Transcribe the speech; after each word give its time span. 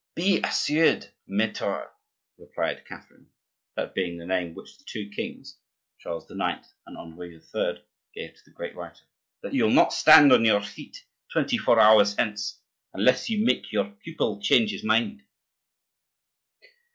"Be 0.15 0.41
assured, 0.43 1.11
maitre," 1.27 1.87
replied 2.39 2.85
Catherine 2.87 3.29
(that 3.75 3.93
being 3.93 4.17
the 4.17 4.25
name 4.25 4.55
which 4.55 4.79
the 4.79 4.83
two 4.83 5.11
kings, 5.15 5.59
Charles 5.99 6.23
IX. 6.27 6.67
and 6.87 6.97
Henri 6.97 7.35
III., 7.35 7.85
gave 8.15 8.33
to 8.33 8.41
the 8.43 8.49
great 8.51 8.75
writer) 8.75 9.03
"that 9.43 9.53
you 9.53 9.65
will 9.65 9.69
not 9.71 9.93
stand 9.93 10.33
on 10.33 10.43
your 10.43 10.63
feet 10.63 11.05
twenty 11.31 11.59
four 11.59 11.79
hours 11.79 12.15
hence, 12.15 12.59
unless 12.95 13.29
you 13.29 13.45
make 13.45 13.71
your 13.71 13.91
pupil 14.03 14.41
change 14.41 14.71
his 14.71 14.83
mind." 14.83 15.21